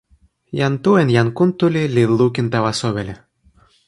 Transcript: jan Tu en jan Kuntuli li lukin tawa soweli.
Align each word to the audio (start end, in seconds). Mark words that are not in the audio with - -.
jan 0.59 0.77
Tu 0.85 0.93
en 1.01 1.09
jan 1.17 1.29
Kuntuli 1.39 1.83
li 1.97 2.03
lukin 2.19 2.47
tawa 2.53 2.71
soweli. 2.81 3.15